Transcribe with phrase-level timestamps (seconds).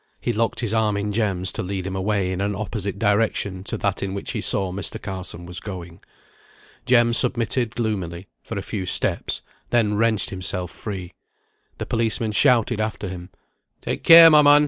[0.19, 3.77] He locked his arm in Jem's to lead him away in an opposite direction to
[3.77, 4.99] that in which he saw Mr.
[4.99, 5.99] Carson was going.
[6.87, 11.11] Jem submitted gloomily, for a few steps, then wrenched himself free.
[11.77, 13.29] The policeman shouted after him,
[13.79, 14.59] "Take care, my man!